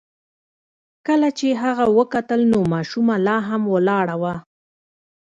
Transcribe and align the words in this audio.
کله 1.07 1.29
چې 1.37 1.47
هغه 1.63 1.85
وکتل 1.97 2.41
نو 2.51 2.59
ماشومه 2.73 3.15
لا 3.27 3.37
هم 3.47 3.61
ولاړه 3.73 4.15
وه. 4.21 4.35